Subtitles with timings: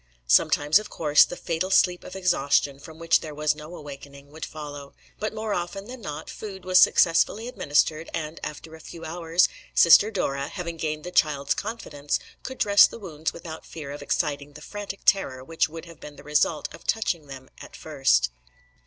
[0.25, 4.45] Sometimes, of course, the fatal sleep of exhaustion, from which there was no awakening, would
[4.45, 9.47] follow; but more often than not food was successfully administered, and after a few hours,
[9.75, 14.53] Sister Dora, having gained the child's confidence, could dress the wounds without fear of exciting
[14.53, 18.31] the frantic terror which would have been the result of touching them at first."